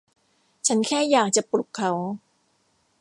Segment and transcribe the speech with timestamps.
[0.67, 1.91] ฉันแค่อยากจะปลุกเขา